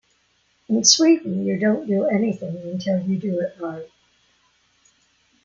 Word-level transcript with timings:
In 0.67 0.83
Sweden, 0.83 1.45
you 1.45 1.59
don't 1.59 1.85
do 1.85 2.05
anything 2.05 2.57
until 2.63 3.03
you 3.03 3.19
do 3.19 3.39
it 3.39 3.55
right. 3.59 3.87